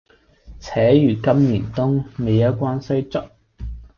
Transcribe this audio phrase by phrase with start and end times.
[0.59, 3.21] 且如今年冬，未休關西卒。